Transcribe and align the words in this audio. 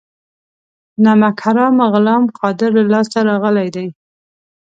نمک 1.03 1.37
حرامه 1.43 1.85
غلام 1.93 2.23
قادر 2.39 2.69
له 2.77 2.83
لاسه 2.93 3.17
راغلي 3.29 3.67
دي. 3.75 3.87